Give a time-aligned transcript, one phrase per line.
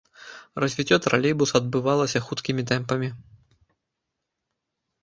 [0.63, 3.13] Развіццё тралейбуса адбывалася хуткімі тэмпамі.